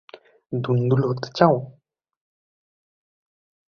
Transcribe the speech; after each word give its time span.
ধুন্দুল 0.53 1.01
হতে 1.09 1.27
চাও? 1.37 1.55